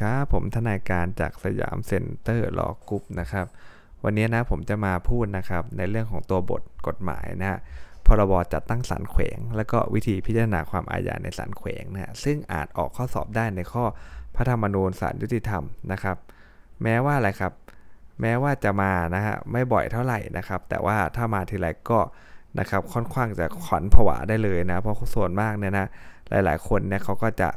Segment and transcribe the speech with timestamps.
[0.00, 3.46] ครับ ผมทนายการจาก Siam Center Law Group นะครับ
[4.04, 7.58] วันนี้นะผมจะมาพูดนะครับในเรื่องของตัวบทกฎหมายนะฮะ
[8.06, 13.84] พรบจัดตั้งศาลแขวง แล้วก็วิธีพิจารณาความอาญาในศาลแขวงนะฮะซึ่งอาจออกข้อสอบได้ในข้อ
[14.34, 16.16] พระธรรมนูญศาลยุติธรรมนะครับ
[16.82, 17.52] แม้ว่าอะไรครับ
[18.20, 22.00] แม้ว่าจะมานะฮะไม่บ่อยเท่าไหร่นะครับ แต่ว่าถ้ามาทีไรก็
[22.58, 25.86] นะครับค่อนข้างจะขวัญผวาได้เลยนะ เพราะส่วนมากเนี่ยนะ
[26.30, 27.48] หลาย ๆ คนเนี่ยเขาก็จะ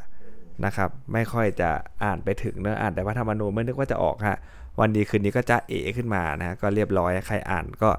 [0.65, 1.69] นะครับ ไม่ค่อยจะ
[2.03, 4.37] อ่านไปถึงเนื้ออ่านแต่ว่าธรรมนูญไม่นึกว่าจะออกฮะ
[4.79, 7.89] วันดีคืนนี้ก็จะเอขึ้นมานะก็เรียบร้อยใครอ่านก็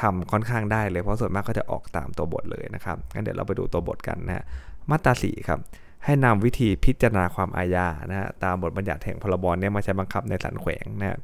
[0.00, 4.44] ทำค่อนข้างได้เลยเพราะส่วนมากก็จะออกตามตัวบทเลยนะครับงั้นเดี๋ยวเราไปดูตัวบทกันนะฮะ
[4.90, 5.60] มาตราสีครับ
[6.04, 11.18] ให้นำวิธีพิจารณาความอาญานะฮะตามบทบัญญัติแห่งพรบนี้มาใช้บังคับในศาลแขวงนะฮะ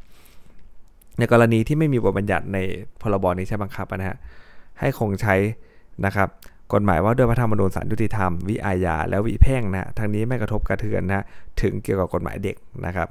[1.18, 2.58] ในกรณีที่ไม่มีบทบัญญัติใน
[3.02, 4.16] พรบนี้ใช้บังคับนะฮะ
[4.80, 5.34] ให้คงใช้
[6.06, 6.28] นะครับ
[6.74, 11.24] กฎหมายว่าด้วยพระธรรมนูญศาลยุติธรรม วิอาญาและวิแพ่งนะทางนี้ไม่กระทบกระเทือนนะ
[11.62, 13.08] ถึงเกี่ยวกับกฎหมายเด็กนะครับ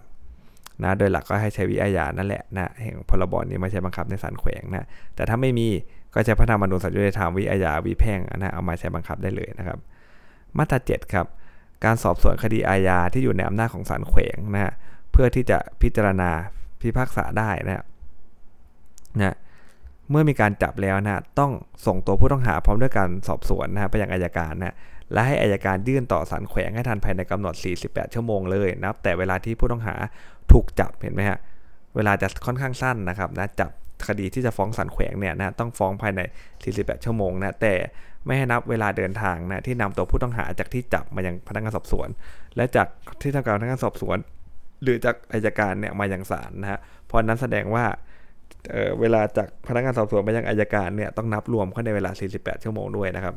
[0.84, 5.67] นะโดยหลักก็ให้ใช้วิอาญานั่นแหละนะแห่งพรบนี้มาใช้บังคับในศาลแขวงนะแต่ถ้าไม่มี
[6.14, 9.78] ก็ใช้พระธรรมนูญศาลยุติธรรมวิอาญาวิแพ่งนะเอามาใช้บังคับได้เลยนะครับ
[10.58, 11.26] มาตรา7ครับ
[11.86, 14.73] การสอบสวนคดีอาญาที่อยู่ในอำนาจของศาลแขวงนะฮะ
[15.11, 16.30] เพื่อที่จะพิจารณา
[16.81, 17.83] พิพากษาได้นะ
[19.17, 19.36] นะ
[20.09, 21.52] เมื่อมีการจับแล้วนะต้อง
[21.86, 24.75] ส่งตัวผู้ต้องหาพร้อมด้วยการสอบสวนนะไปยังอายการนะ
[25.14, 29.95] และให้อายการยื่นต่อศาลแขวงให้ทันภายในกำหนด 48 ชั่วโมงเลยนับแต่เวลาที่ผู้ต้องหา
[30.52, 31.39] ถูกจับเห็นไหมฮะ
[31.95, 33.72] เวลาจะค่อนข้างสั้นนะครับนะจับ
[34.08, 36.22] คดีที่จะฟ้องศาลแขวงเนี่ยนะต้องฟ้องภายใน
[36.64, 37.73] 48 ชั่วโมงนะแต่
[38.26, 42.09] ไม่ให้นับเวลาเดินทางนะที่นำตัวผู้ต้องหาจากที่จับมายังพนักงานสอบสวน
[42.56, 42.88] และจาก
[43.22, 44.17] ที่ทำการพนักงานสอบสวน
[44.83, 47.86] หรือจากอายการเนี่ยมายังศาลนะฮะเพราะนั้นแสดงว่า
[48.71, 53.35] เเวลาจากพนักงานสอบสวนไปยังอายการเนี่ยต้องนับรวมเข้าในเวลา 48 ชั่วโมงด้วยนะครับ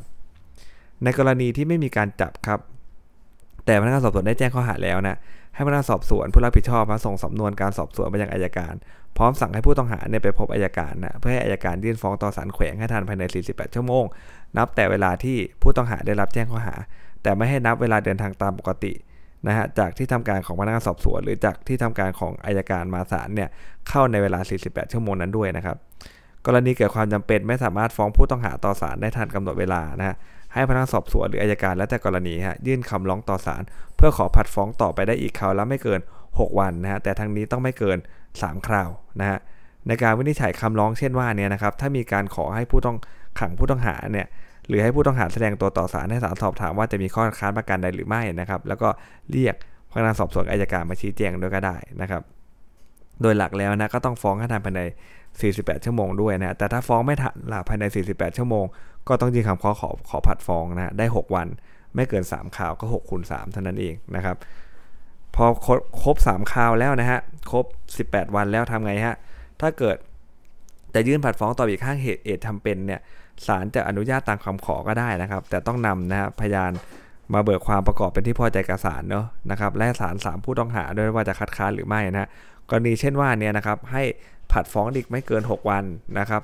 [1.04, 2.60] ในกรณีที่ไม่มีการจับครับ
[3.66, 5.18] แต่พนักงานสอบสวนได้แจ้งข้อหาแล้วนะ
[5.54, 8.74] ให้พนักงานสอบสวนผู้รับผิดชอบมาส่งสำนวนการสอบสวนไปยังอายการ
[9.16, 14.04] พร้อมสั่งให้ผู้ต้องหาเนี่ยไปพบอายการนะเพื่อให้อายการยื่นฟ้องต่อศาลแขวงให้ทันภายใน 48 ชั่วโมง
[14.56, 16.74] นับแต่เวลาที่ผู้ต้องหาได้รับแจ้งข้อหา
[17.22, 18.92] แต่ไม่ให้นับเวลาเดินทางตามปกติ
[19.46, 23.48] นะฮะจากที่ทำการของพนักงานสอบสวน หรือจากที่ทำการของอายการมาศาลเนี่ย
[23.88, 25.76] เข้าในเวลา 48 ชั่วโมงนั้นด้วยนะครับ
[26.46, 30.16] กรณีเกิดความจำเป็นไม่สามารถฟ้องผู้ต้องหาต่อศาลได้ทันกำหนดเวลานะฮะ
[30.54, 33.62] ให้พนักงานสอบสวนหรืออายการแล้วแต่กรณีฮะยื่นคำร้องต่อศาล
[33.96, 37.98] เพื่อขอผัดฟ้องต่อไปได้อีกคราวละไม่เกิน 6 วันนะฮะแต่ทั้งนี้ต้องไม่เกิน
[38.32, 39.38] 3 คราวนะฮะ
[39.88, 42.96] ในการวินิจฉัยคำร้องเช่นว่าเนี่ยนะครับถ้ามีการขอให้ผู้ต้อง
[43.40, 44.26] ขังผู้ต้องหาเนี่ย
[44.68, 48.88] หรือให้ผู้ต้องหาแสดงตัวต่อศาลให้ศาลสอบถามว่าจะมีข้อค้านประกันใดหรือไม่นะครับ แล้วก็
[49.32, 49.54] เรียก
[49.90, 52.22] พนักงานสอบสวนอายการมาชี้แจงด้วยก็ได้นะครับ
[53.22, 54.82] โดยหลักแล้วนะก็ต้องฟ้องให้ทันภายใน
[55.32, 58.64] 48 ชั่วโมงด้วยนะแต่ถ้าฟ้องไม่ทันหลัภายใน 48 ชั่วโมง
[59.08, 61.48] ก็ต้องยื่นคำขอขอขอผัดฟ้องนะได้ 6 วัน
[61.94, 64.36] ไม่เกิน 3ข่าวก็6คูณ3เท่านั้นเองนะครับ
[65.34, 65.44] พอ
[66.02, 67.64] ครบ3ข่าวแล้วนะฮะครบ
[68.10, 69.16] 18 วันแล้วทำไงฮะ
[69.60, 69.96] ถ้าเกิด
[70.94, 73.00] จะยื่นผัดฟ้องต่ออีกข้างเหตุเอตทำเป็นเนี่ย
[73.46, 76.72] ศาลจะอนุญาตตามคำขอก็ได้นะครับ แต่ต้องนำนะฮะพยาน
[77.34, 82.28] มาเบิกความประกอบเป็นที่พอใจกับศาลเนาะนะครับและศาลสามผู้ต้องหาด้วยว่าจะคัดค้านหรือไม่นะ
[82.70, 84.02] กรณีเช่นว่าเนี่ยนะครับให้
[84.52, 85.84] ผัดฟ้องอีกไม่เกิน 6 วัน
[86.18, 86.42] นะครับ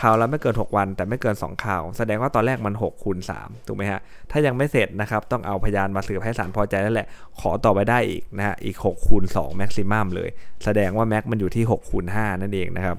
[0.00, 7.08] ข่าวแล้วไม่เกิน 6 วัน แต่ไม่เกิน 2 ข่าว แสดงว่าตอนแรกมัน6คูณ3ถูกไหมฮะถ้ายังไม่เสร็จนะครับต้องเอาพยานมาสืบให้ศาลพอใจแล้วแหละ
[7.40, 10.28] ขอต่อไปได้อีกนะฮะอีก6คูณ2แม็กซิมัมเลย
[10.64, 12.96] แสดงว่าแม็กมันอยู่ที่6คูณ5นั่นเองนะครับ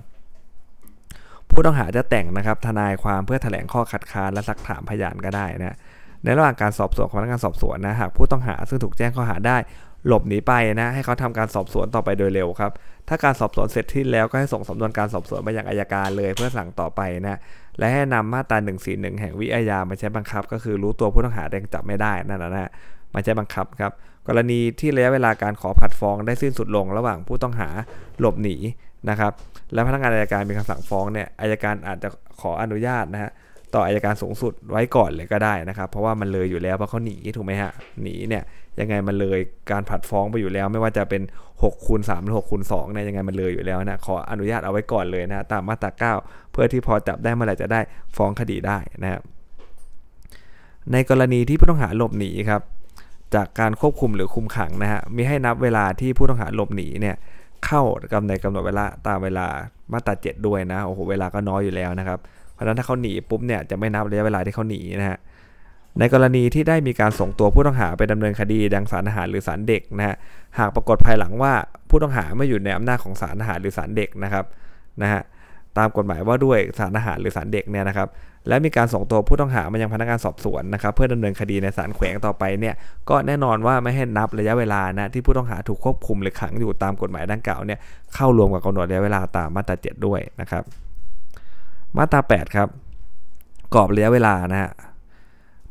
[1.52, 5.78] ผู้ต้องหาจะแต่งนะครับทนายความเพื่อแถลงข้อคัดค้านและซักถามพยานก็ได้นะ
[6.24, 9.58] ในระหว่างการสอบสวนของพนักงานสอบสวนนะหากผู้ต้องหาซึ่งถูกแจ้งข้อหาได้
[10.08, 12.72] หลบหนีไปนะให้เขาทำการสอบสวนต่อไปโดยเร็วครับ
[13.10, 17.40] ถ้าการสอบสวนเสร็จที่แล้วก็ให้ส่งสำนวนการสอบสวนไปยังอายการเลยเพื่อสั่งต่อไปนะ
[17.78, 22.72] และให้นำมาตรา141แห่งวิอาญามาใช้บังคับ ก็คือรู้ตัวผู้ต้องหาแต่จับไม่ได้นั่นนะนะ
[23.14, 23.92] มาใช้บังคับครับ
[24.28, 27.70] กรณีที่ระยะเวลาการขอผัดฟ้องได้สิ้นสุดลงระหว่างผู้ต้องหา
[28.20, 28.56] หลบหนี
[29.10, 29.32] นะครับ
[29.74, 32.10] และพนักงานอายการมีคำสั่งฟ้องเนี่ยอายการอาจจะ
[32.42, 33.32] ขออนุญาตนะฮะ
[33.74, 37.72] ต่ออายการสูงสุดไว้ก่อนเลยก็ได้นะครับ เพราะว่ามันเลยอยู่แล้วเพราะเขาหนีถูกไหมฮะ
[38.02, 38.44] หนีเนี่ย
[38.80, 39.40] ยังไงมันเลย
[39.72, 41.22] การผัดฟ้องไปอยู่แล้ว ไม่ว่าจะเป็น
[41.54, 47.82] 6คูณ3หรือ6คูณ2เนี่ยยังไงมันเลยอยู่แล้วนะขออนุญาตเอาไว้ก่อนเลยนะตามมาตรา9เพื่อที่พอจับได้เมื่อไหร่จะได้
[48.16, 49.22] ฟ้องคดีได้นะครับ
[50.92, 52.62] ในกรณีที่ผู้ต้องหาหลบหนีครับ
[53.36, 57.16] จากการควบคุมหรือคุมขังนะฮะมีให้นับเวลาที่ผู้ต้องหาหลบหนีเนี่ย
[57.68, 57.82] เข้า
[58.14, 59.46] กำในกำหนดเวลาตามเวลา
[59.94, 62.20] มาตรา7ด้วยนะโอ้โหเวลาก็น้อยอยู่แล้วนะครับ
[62.54, 65.18] เพราะฉะนั้นถ้าเขาหนีปุ๊บเนี่ยจะไม่นับระยะเวลาที่เขาหนีนะฮะ
[66.00, 70.16] ในกรณีที่ได้มีการส่งตัวผู้ต้องหาไปดำเนินคดีดังศาลทหารหรือศาลเด็กนะฮะ
[70.60, 71.54] หากปรากฏภายหลังว่า
[71.90, 74.46] ผู้ต้องหาไม่อยู่ในอำนาจของศาลทหารหรือศาลเด็กนะครับ
[75.02, 75.22] นะฮะ
[75.78, 78.08] ตามกฎหมายว่าด้วยสารอาหารหรือสารเด็กเนี่ยนะครับ
[78.48, 82.76] และมีการส่งตัวผู้ต้องหามายังพนักงานสอบสวนนะครับเพื่อดำเนินคดีในศาลแขวงต่อไปเนี่ย
[83.10, 87.80] ก็แน่นอนว่าไม่ให้นับระยะเวลานะที่ผู้ต้องหาถูกควบคุมหรือขังอยู่ตามกฎหมายดังกล่าวเนี่ย
[88.16, 90.64] เข้ารวมกับกำหนดระยะเวลาตามมาตรา 7 ด้วยนะครับ
[91.98, 92.68] มาตรา 8 ครับ
[93.74, 94.72] กรอบระยะเวลานะฮะ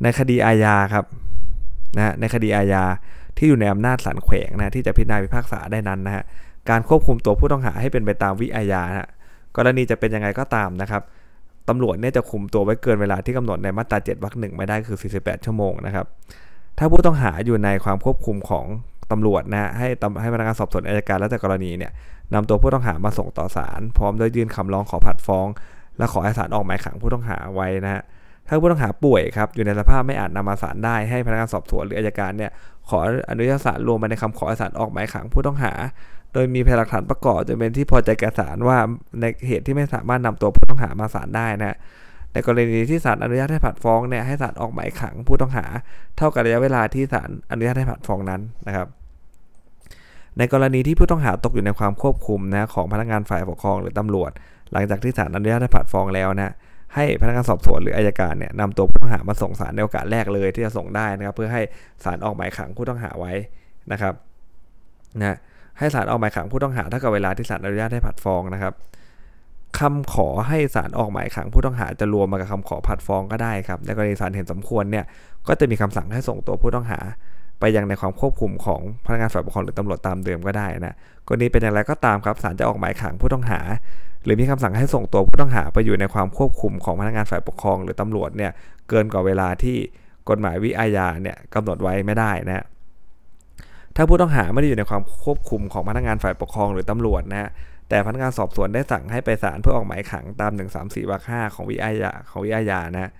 [0.02, 1.04] ในคดีอาญาครับ
[1.96, 2.84] นะในคดีอาญา
[3.36, 6.24] ที่อยู่ในอำนาจศาลแขวงนะที่จะพิจารณาพิพากษาได้นั้นนะฮะ
[6.70, 9.08] การควบคุมตัวผู้ต้องหาให้เป็นไปตามวิอาญาฮะ
[9.56, 11.02] กรณีจะเป็นยังไงก็ตามนะครับ
[11.68, 16.06] ตำรวจเนี่ยจะคุมตัวไว้เกินเวลาที่กำหนดในมาตรา7วรรคหนึ่งไม่ได้คือ 48 ชั่วโมงนะครับ
[16.78, 18.66] ถ้าผู้ต้องหาอยู่ในความควบคุมของ
[19.12, 19.88] ตำรวจนะให้
[20.20, 21.92] ให้พนักงานสอบสวนอายการและแต่กรณีเนี่ย
[22.34, 25.46] นำตัวผู้ต้องหามาส่งต่อศาลพร้อมโดยยื่นคำร้องขอผัดฟ้อง
[25.98, 28.02] และขอให้ศาลออกหมายขังผู้ต้องหาไว้นะฮะ
[28.46, 32.50] ถ้าผู้ต้องหาป่วยครับอยู่ในสภาพไม่อาจนำมาศาลได้ให้พนักงานสอบสวนหรืออายการเนี่ย
[32.88, 32.98] ขอ
[33.30, 35.72] อนุญาตศาลรวมมาในคำขอให้ศาลออกหมายขังผู้ต้องหา
[36.36, 38.78] โดยมีพยานหลักฐานประกอบจนเป็นที่พอใจแก่ศาลว่า
[39.20, 41.76] ในเหตุที่ไม่สามารถนำตัวผู้ต้องหามาศาลได้นะ
[42.32, 45.66] ในกรณีที่ศาลอนุญาตให้ผัดฟ้องเนี่ยให้ศาลออกหมายขังผู้ต้องหา
[46.16, 48.88] เท่ากับระยะเวลาที่ศาลอนุญาตให้ผัดฟ้องนั้นนะครับ
[50.38, 54.30] ในกรณีที่ผู้ต้องหาตกอยู่ในความควบคุมนะของพนักงานฝ่ายปกครองหรือตำรวจ
[54.72, 56.52] หลังจากที่ศาลอนุญาตให้ผัดฟ้องแล้วนะ
[56.94, 61.62] ให้พนักงานสอบสวนหรืออายการเนี่ยนำตัวผู้ต้องหามาส่งศาลในโอกาสแรกเลยที่จะส่งได้นะครับ เพื่อให้
[62.04, 63.32] ศาลออกหมายขังผู้ต้องหาไว้
[63.92, 64.14] นะครับ
[65.20, 65.36] นะ
[65.78, 68.74] ให้ศาลออกหมายขังผู้ต้องหาเท่ากับเวลาที่ศาลอนุญาตให้ผัดฟ้องนะครับ
[69.78, 75.04] คำขอให้ศาลออกหมายขังผู้ต้องหาจะรวมมากับคำขอผัดฟ้องก็ได้ครับในกรณีศาลเห็นสมควรเนี่ย
[75.48, 76.98] ก็จะมีคำสั่งให้ส่งตัวผู้ต้องหา
[77.60, 80.94] ไปยังในความควบคุมของพนักงานฝ่ายปกครองหรือตำรวจตามเดิมก็ได้นะ
[81.26, 83.60] กรณีเป็นอย่างไรก็ตามครับศาลจะออกหมายขังผู้ต้องหา
[84.24, 88.52] หรือมีคำสั่งให้ส่งตัวผู้ต้องหาไปอยู่ในความควบคุมของพนักงานฝ่ายปกครองหรือตำรวจเนี่ย
[88.88, 89.76] เกินกว่าเวลาที่
[90.28, 92.64] กฎหมายวิอาญาเนี่ยกำหนดไว้ไม่ได้นะ
[93.96, 97.50] ถ้าผู้ต้องหาไม่ได้อยู่ในความควบคุมของพนักงานฝ่ายปกครองหรือตำรวจนะ
[97.88, 103.10] แต่พนักงานสอบสวนได้สั่งให้ไปศาลเพื่อออกหมายขังตาม 134วรรค5ของวิอาญาของวิอาญานะ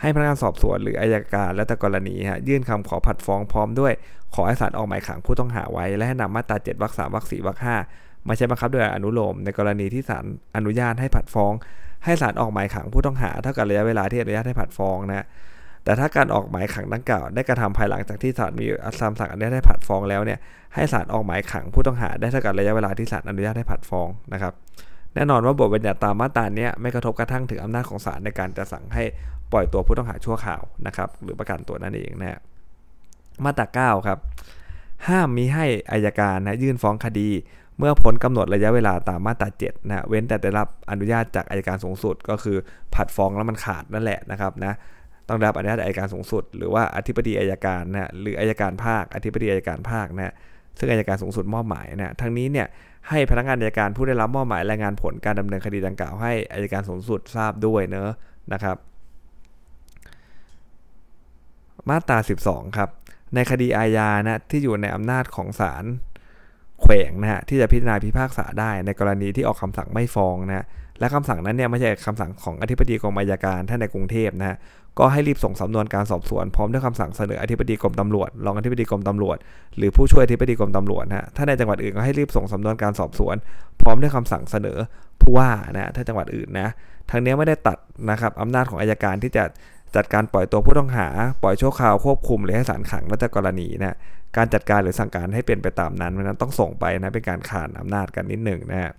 [0.00, 3.92] ให้พนักงานสอบสวนหรืออายการและแต่กรณีฮะยื่นคำขอผัดฟ้องพร้อมด้วย
[4.34, 7.58] ขอให้ศาลออกหมายขังผู้ต้องหาไว้ และให้นำมาตรา7วรรค3วรรค4วรรค
[7.92, 10.24] 5มาใช้บังคับโดยอนุโลมในกรณีที่ศาล
[10.56, 11.52] อนุญาตให้ผัดฟ้อง
[12.04, 15.26] ให้ศาลออกหมายขังผู้ต้องหาเท่ากับระยะเวลาที่อนุญาตให้ผัดฟ้องนะ
[15.84, 18.66] แต่ถ้าการออกหมายขังดังกล่าวได้กระทำภายหลังจากที่ศาลมี
[19.00, 20.38] คำสั่งอนุญาตให้ผัดฟ้องแล้วเนี่ย
[20.74, 24.52] ให้ศาลออกหมายขังผู้ต้องหาได้เท่ากับระยะเวลาที่ศาลอนุญาตให้ผัดฟ้องนะครับ
[25.14, 29.04] แน่นอนว่าบทบัญญัติตามมาตรานี้ไม่กระทบกระทั่งถึงอำนาจของศาลในการจะสั่งให้
[29.52, 32.40] ปล่อยตัวผู้ต้องหาชั่วคราวนะครับหรือประกันตัวนั่นเองนะฮะ
[33.44, 33.66] มาตรา
[33.98, 34.18] 9ครับ
[35.08, 37.28] ห้ามมีให้อายการนะยื่นฟ้องคดี
[37.78, 42.56] เมื่อพ้นกำหนดระยะเวลาตามมาตรา7นะเว้นแต่ได้รับอนุญาตจากอายการสูงสุดก็คือ
[42.94, 44.72] ผัดฟ้องแล้วมันขาดนั่นแหละนะครับนะ
[45.28, 50.34] ต้องรับอนุญาตอายการสูงสุด หรือว่าอธิบดีอายการนะหรืออายการภาค อธิบดีอายการภาคนะ
[50.78, 52.66] ซึ่งอายการสูงสุดมอบหมายนะทั้งนี้เนี่ย
[53.08, 58.10] ให้พนักงานอายการผู้ได้รับมอบหมายรายงานผลการดำเนินคดีดังกล่าวให้อายการสูงสุดทราบด้วยเนอะ
[58.52, 58.76] นะครับ
[61.88, 62.90] มาตรา 12 ครับ
[63.34, 65.84] ในคดีอาญานะที่อยู่ในอำนาจของศาล
[66.84, 70.64] แขวงนะฮะที่จะพิจารณาพิพากษาได้ในกรณีที่ออกคำสั่งไม่ฟ้องนะ
[71.00, 74.56] และคำสั่งนั้นเนี่ยไม่ใช่คำสั่งของอธิบดีกรมอัยการท่านในกรุงเทพนะฮะ
[74.98, 79.36] ก็ให้รีบส่งสำนวนการสอบสวนพร้อมด้วยคำสั่งเสนออธิบดีกรมตำรวจรองอธิบดีกรมตำรวจ
[79.76, 83.36] หรือผู้ช่วยอธิบดีกรมตำรวจฮะถ้าในจังหวัดอื่นก็ให้รีบส่งสำนวนการสอบสวน
[83.82, 84.78] พร้อมด้วยคำสั่งเสนอ
[85.20, 86.68] ผู้ว่านะถ้าจังหวัดอื่นนะ
[87.10, 87.78] ทั้งนี้ไม่ได้ตัด
[88.10, 89.44] นะครับอำนาจของอายการที่จะ
[89.96, 91.08] จัดการปล่อยตัวผู้ต้องหา
[91.42, 93.96] ปล่อยชั่วคราวควบคุมหรือให้ศาลขังแล้วแต่กรณีนะ
[94.36, 98.92] การจัดการหรือสั่งการให้เป็นไปตามนั้นนั้นต้องส่งไปนะเป็นการขานอำนาจกันนิดหนึ่งนะฮะ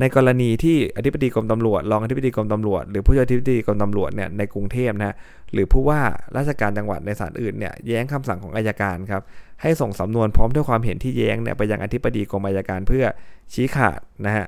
[0.00, 5.14] ในกรณีที่อธิบดีกรมตำรวจรองอธิบดีกรมตำรวจหรือผู้ช่วยอธิบดีกรมตำรวจเนี่ยในกรุงเทพนะ
[5.52, 6.00] หรือผู้ว่า
[6.36, 9.22] ราชการจังหวัดในศาลอื่นเนี่ยแย้งคำสั่งของอายการครับ
[9.62, 13.04] ให้ส่งสำนวนพร้อมด้วยความเห็นที่แย้งเนี่ยไปยังอธิบดีกรมอายการเพื่อ
[13.52, 14.46] ชี้ขาดนะฮะ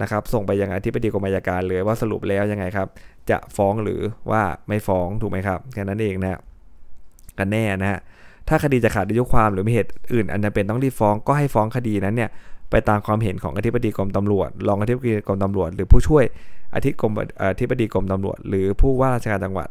[0.00, 2.88] นะครับส่งไปยังอธิบดีกรมอายการเลยว่าสรุปแล้วยังไงครับ
[3.30, 6.40] จะฟ้องหรือว่าไม่ฟ้องถูกไหมครับแค่นั้นเองนะ
[7.38, 8.00] กันแน่นะฮะ
[8.48, 12.30] ถ้าคดีจะขาดอายุความหรือมีเหตุอื่น อันจำเป็นต้องรีบฟ้องก็ให้ฟ้องคดีนั้นเนี่ย
[12.70, 16.24] ไปตามความเห็นของอธิบดีกรมตำรวจ รองอธิบดีกรมตำรวจ หรือผู้ช่วย
[16.74, 17.12] อธิกรม
[17.50, 19.68] อธิบดีกรมตำรวจ หรือผู้ว่าราชการจังหวัด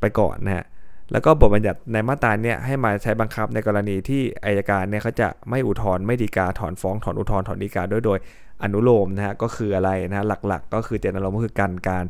[0.00, 0.64] ไปก่อนนะฮะ
[1.12, 8.18] แล้วก็บทบัญญัติในมาตราเนี่ยให้มาใช้บังคับในกรณีที่อายการเนี่ยเขาจะไม่อุทธรณ์ไม่ดีกาถอนฟ้องถอนอุทธรณ์ถอนดีกาด้วยโดย
[8.62, 12.04] อนุโลมนะฮะก็คืออะไรนะหลักๆ ก็คือเจตนารมณ์ก็คือการการ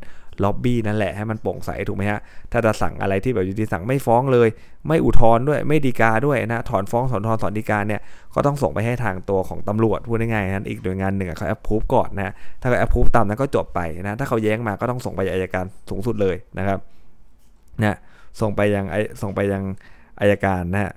[0.44, 2.20] ล็อบบี้นั่นแหละให้มันโปร่งใสถูกไหมฮะ
[2.52, 4.48] ถ้าจะสั่งอะไรที่แบบอยู่ดีสั่งไม่ฟ้องเลย
[4.88, 8.00] ไม่อุทธรณ์ด้วยไม่ดีกาด้วยนะถอนฟ้องถอนถอนถอนดีกาเนี่ย
[8.34, 16.78] ก็ต้องส่งไปให้ทางตัวของตำรวจพูดง่ายๆนั้นอีกหน่วยงานหนึ่งเขาแอปพูฟก่อนนะถ้าเขาแอปพูฟตามนั้นก็จบไปนะถ้าเขาแย้งมาก็ต้องส่งไปอายการสูงสุดเลยนะครับ
[17.84, 17.98] นะ
[18.40, 19.62] ส่งไปยังไอส่งไปยัง
[20.20, 20.92] อายการนะฮะ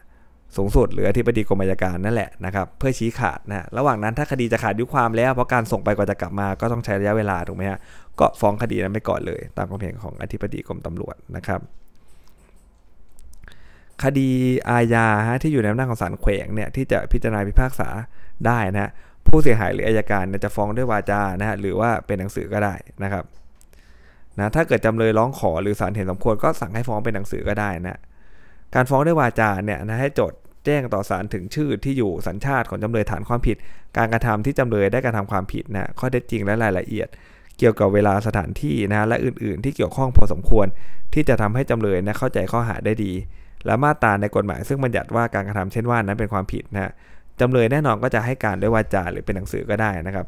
[0.57, 7.79] สูงสุดหรืออธิบดีกรมอัยการนั่นแหละนะครับเพื่อชี้ขาดนะระหว่างนั้นถ้าคดีจะขาดยุความแล้วเพราะการส่งไปกว่าจะกลับมาก็ต้องใช้ระยะเวลาถูกไหมฮะ
[8.19, 11.61] ก็ฟ้องคดีนั้นไปก่อนเลย ตามความเห็นของอธิบดีกรมตำรวจนะครับ
[14.03, 14.29] คดี
[14.69, 17.89] อาญาฮะที่อยู่ในอำนาจของศาลแขวงเนี่ยที่จะพิจารณาพิพากษา
[18.47, 18.91] ได้นะ
[19.27, 23.23] ผู้เสียหายหรืออายการจะฟ้องด้วยวาจานะฮะหรือว่าเป็นหนังสือก็ได้นะครับ
[24.39, 27.99] นะถ้าเกิดจำเลยร้องขอหรือศาลเห็นสมควรก็สั่งให้ฟ้องเป็นหนังสือก็ได้นะ
[28.75, 33.57] การฟ้องด้วยวาจาเนี่ยนะให้โจทย์แจ้งต่อศาลถึงชื่อที่อยู่สัญชาติของจำเลยฐานความผิด
[33.97, 37.07] การกระทำที่จำเลยได้กระทำความผิดนะข้อเท็จจริงและรายละเอียด
[37.57, 40.67] เกี่ยวกับเวลาสถานที่นะและอื่น ๆ ที่เกี่ยวข้องพอสมควร
[41.13, 43.13] ที่จะทำให้จำเลยนะเข้าใจข้อหาได้ดี
[43.65, 46.91] และมาตราในกฎหมาย ซึ่งบัญญัติว่าการกระทำเช่นว่านั้นเป็นความผิดนะ
[47.39, 50.25] จำเลยแน่นอนก็จะให้การด้วยวาจาหรือเป็นหนังสือก็ได้นะครับ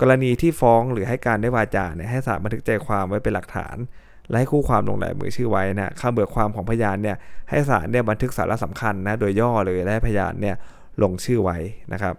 [0.00, 3.76] กรณีที่ฟ้องหรือให้การด้วยวาจาเนี่ยให้ศาลบันทึกใจความไว้เป็นหลักฐาน
[4.28, 7.16] และให้คู่ความลงลายมือชื่อไว้นะคำเบิกความของพยานเนี่ย
[7.50, 10.56] ให้ศาลเนี่ยบันทึกสาระสำคัญนะโดยย่อเลยและให้พยานเนี่ย
[11.02, 11.58] ลงชื่อไว้
[11.92, 12.14] นะครับ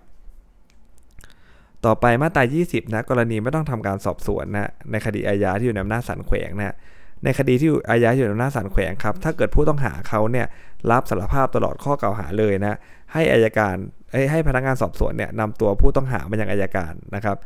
[1.85, 6.75] ต่อไปมาตรา 20 นะกรณีไม่ต้องทำการสอบสวนนะในคดีอาญาที่อยู่ในอำนาจศาลแขวงนะ
[7.23, 10.47] ในคดีที่อาญาอยู่ในอำนาจศาลแขวงครับ ถ้าเกิดผู้ต้องหาเขาเนี่ย
[10.91, 12.77] รับสารภาพตลอดข้อกล่าวหาเลยนะ
[13.13, 13.75] ให้อายการ
[14.31, 17.37] ให้พนักงานสอบสวนเนี่ยนำตัวผู้ต้องหามายังอายการนะครับ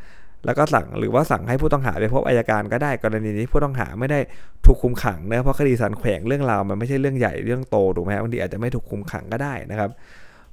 [0.46, 4.20] แล้วก็สั่งหรือว่าสั่งให้ผู้ต้องหาไปพบอายการก็ได้กรณีนี้ผู้ต้องหาไม่ได้
[4.66, 9.90] ถูกคุมขังนะเพราะคดีสันแขวงเรื่องราวมันไม่ใช่เรื่องใหญ่เรื่องโตถูกไหมบางทีอาจจะไม่ถูกคุมขังก็ได้นะครับ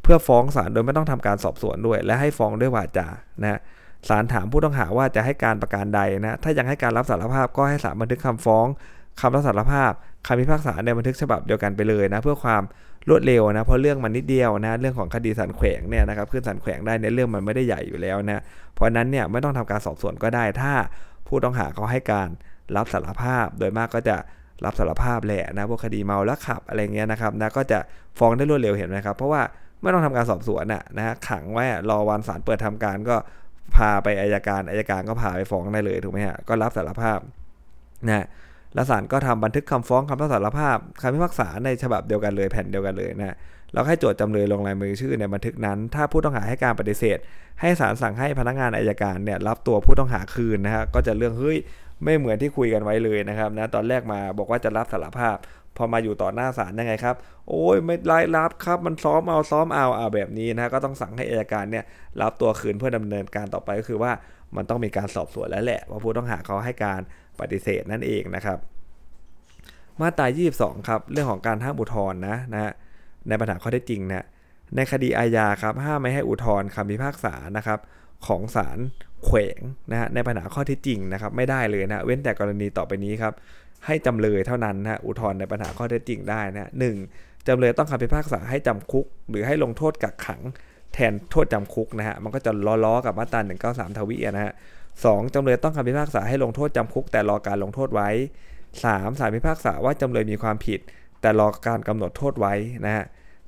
[0.02, 3.06] เพื่อฟ้องศาลโดยไม่ต้องทำการสอบสวนด้วย และให้ฟ้องด้วยวาจา
[3.42, 3.60] นะ
[4.08, 8.66] ศาลถามผู้ต้องหาว่าจะให้การประการใดนะถ้ายังให้การรับสารภาพก็ให้ศาลบันทึกคำฟ้อง
[9.20, 9.92] คำรับสารภาพ
[10.26, 12.62] คำพิพากษาในบันทึกฉบับเดียวกันไปเลยนะเพื่อความ
[13.08, 18.42] รวดเร็วนะเพราะเรื่องมันนิดเดียวนะเรื่องของคดีสันแขวงเนี่ยนะครับขึ้นสันแขวงได้ในเรื่องมันไม่ได้ใหญ่อยู่แล้วนะ
[18.74, 20.72] เพราะนั้นเนี่ยไม่ต้องทำการสอบสวนก็ได้ ถ้า
[21.26, 22.28] ผู้ต้องหาเขาให้การ
[22.76, 24.16] รับสารภาพ โดยมากก็จะ
[24.64, 27.78] รับสารภาพแหละนะพวกคดีเมาแล้วขับอะไรเงี้ยนะครับนะก็จะ
[28.18, 29.42] ฟ้องได้รวดเร็วเห็นไหมครับเพราะว่า
[29.82, 33.16] ไม่ต้องทำการสอบสวนนะนะขังไว้รอวันศาลเปิดทำการก็
[33.76, 37.18] พาไปอายการอายการก็พาไปฟ้องได้เลยถูกไหมฮะก็รับสารภาพ
[38.08, 38.26] นะ
[38.74, 43.36] และศาลก็ทำบันทึกคำฟ้องคำรับสารภาพคำพิพากษาในฉบับเดียวกันเลยแผ่นเดียวกันเลยนะ
[43.72, 47.18] เราให้โจทย์จำเลยลงลายมือชื่อในบันทึกนั้น ถ้าผู้ต้องหาให้การปฏิเสธ
[47.60, 51.58] ให้ศาลสั่งให้พนักงานอายการเนี่ยรับตัวผู้ต้องหาคืนนะฮะก็จะเรื่องเฮ้ย
[52.04, 55.36] ไม่เหมือนที่คุยกันไว้เลยนะครับนะตอนแรกมาบอกว่าจะรับสารภาพ
[55.76, 57.16] พอมาอยู่ต่อหน้าศาลยังไงครับ
[57.48, 61.84] โอ้ยไม่รายรับครับ มันซ้อมเอาซ้อมเอาเอาแบบนี้นะก็ต้องสั่งให้อายการเนี่ย
[62.22, 64.12] รับตัวคืนเพื่อดำเนินการต่อไปก็คือว่า
[64.56, 67.00] มันต้องมีการสอบสวนแล้วแหละว่าผู้ต้องหาเขาให้การ
[67.40, 68.58] ปฏิเสธนั่นเองนะครับ
[70.00, 72.72] มาตรา 22 ครับ เรื่องของการห้ามอุทธรณ์นะนะ
[73.28, 74.26] ในปัญหาข้อเท็จจริงนะ
[74.76, 77.78] ในคดีอาญาครับห้ามไม่ให้อุทธรณ์คำพิพากษานะครับ
[78.26, 78.78] ของศาล
[79.24, 83.32] แขวงนะฮะในปัญหาข้อเท็จจริงนะครับ ไม่ได้เลยนะเว้นแต่กรณีต่อไปนี้ครับ
[83.86, 86.96] ให้จำเลยเท่านั้นนะอุทธรณ์ในปัญหาข้อเท็จจริงได้นะหนึ่ง
[87.46, 90.42] จำเลยต้องคำพิพากษาให้จำคุก หรือให้ลงโทษกักขัง
[90.94, 92.52] แทนโทษจำคุกนะฮะ มันก็จะ
[92.84, 93.40] ล้อๆกับมาตรา
[93.90, 94.52] 193 ทวีนะฮะ
[95.04, 98.08] สองจำเลยต้องคำพิพากษาให้ลงโทษจำคุก แต่รอการลงโทษไว้
[98.64, 99.18] 3.
[99.18, 100.80] ศาลพิพากษาว่าจำเลยมีความผิด
[101.20, 102.54] แต่รอการกำหนดโทษไว้
[102.86, 103.04] นะฮะ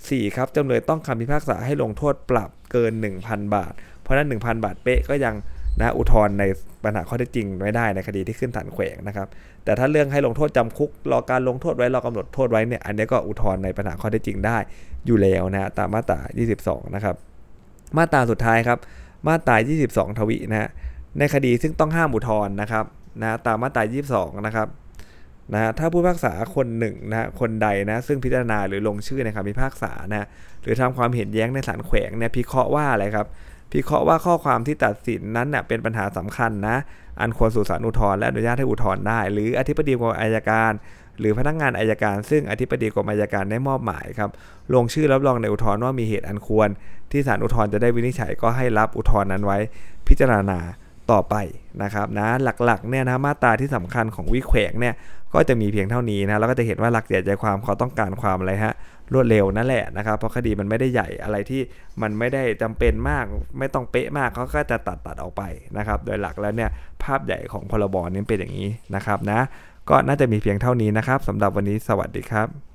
[0.09, 2.93] สี่ครับจำเลยต้องคำพิพากษาให้ลงโทษปรับเกิน
[3.25, 5.35] 1,000 บาท เพราะนั้น 1,000 บาทเป๊ะก็ยัง
[5.79, 6.45] นะอุทธรณ์ใน
[6.85, 9.29] ปัญหาข้อเท็จจริงไม่ได้ในคดีที่ขึ้นฐานแขวงนะครับ
[9.65, 14.57] แต่ถ้าเรื่องให้ลงโทษจำคุก รอการลงโทษไว้รอกำหนดโทษไว้เนี่ยอันนี้ก็อุทธรณ์ในปัญหาข้อเท็จจริงได้
[15.07, 16.21] อยู่แล้วนะตามมาตรา
[16.59, 17.17] 22 นะครับ
[17.97, 18.79] มาตราสุดท้ายครับ
[19.29, 20.71] มาตรา 22 ทวีนะ
[21.19, 22.85] ในคดีซึ่งต้องห้ามอุทธรณ์นะครับ
[23.23, 23.83] นะตามมาตรา
[24.15, 24.69] 22 นะครับ
[25.53, 30.27] นะถ้าผู้พิพากษาคนหนึ่งนะคนใดนะซึ่งพิจารณาหรือลงชื่อในคำพิพากษานะ
[30.63, 33.27] หรือทำความเห็นแย้งในศาลแขวงเนี่ยพิเคราะห์ว่าอะไรครับ
[33.73, 36.77] พิเคราะห์ว่าข้อความที่ตัดสินนั้นเน่ยเป็นปัญหาสำคัญนะ
[37.21, 40.73] อันควรสู่ศาลอุทธรณ์และอนุญาตให้อุทธรณ์ได้ หรืออธิบดีกรมอายการ
[41.19, 44.31] หรือพนักงานอายการ ซึ่งอธิบดีกรมอายการได้มอบหมายครับ
[44.75, 46.69] ลงชื่อรับรองในอุทธรณ์ว่ามีเหตุอันควร
[47.11, 49.59] ที่ศาลอุทธรณ์จะได้วินิจฉัยก็ให้รับอุทธรณ์นั้นไว้
[50.09, 50.59] พิจารณา
[51.11, 51.35] ต่อไป
[51.83, 52.29] นะครับนะ
[52.65, 54.95] หลักๆเนี่ยนะมาตราที่สำคัญของวิแขวงเนี่ย
[55.35, 58.75] ก็จะมีเพียงเท่านี้นะแล้วก็จะเห็นว่าหลักใหญ่ใจความเขาต้องการความอะไรฮะ
[59.13, 61.61] รวดเร็วนั่นแหละนะครับเพราะคดีมันไม่ได้ใหญ่อะไรที่
[62.03, 63.25] มันไม่ได้จำเป็นมาก
[63.59, 65.43] ไม่ต้องเป๊ะมากเขาก็จะตัดตัดออกไป
[65.77, 66.71] นะครับ โดยหลักแล้วเนี่ย
[67.03, 69.41] ภาพใหญ่ของพรบนี้เป็นอย่างนี้นะครับนะ
[69.91, 72.74] ก็น่าจะมีเพียงเท่านี้นะครับสำหรับวันนี้สวัสดีครับ